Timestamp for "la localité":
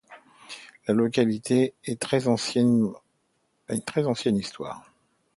0.87-1.75